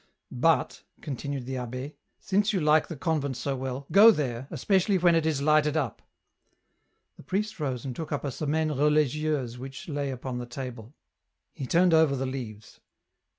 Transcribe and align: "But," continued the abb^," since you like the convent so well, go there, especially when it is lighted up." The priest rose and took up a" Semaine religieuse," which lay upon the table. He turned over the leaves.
"But," 0.49 0.81
continued 1.01 1.45
the 1.45 1.53
abb^," 1.57 1.93
since 2.29 2.53
you 2.53 2.59
like 2.59 2.87
the 2.87 2.95
convent 2.95 3.37
so 3.37 3.55
well, 3.55 3.85
go 3.91 4.09
there, 4.09 4.47
especially 4.49 4.97
when 4.97 5.13
it 5.13 5.27
is 5.27 5.43
lighted 5.43 5.77
up." 5.77 6.01
The 7.17 7.23
priest 7.23 7.59
rose 7.59 7.85
and 7.85 7.95
took 7.95 8.11
up 8.11 8.23
a" 8.23 8.31
Semaine 8.31 8.71
religieuse," 8.71 9.59
which 9.59 9.87
lay 9.87 10.09
upon 10.09 10.39
the 10.39 10.47
table. 10.47 10.95
He 11.53 11.67
turned 11.67 11.93
over 11.93 12.15
the 12.15 12.25
leaves. 12.25 12.79